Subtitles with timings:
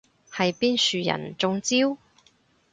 [0.31, 1.95] 係邊樹人中招？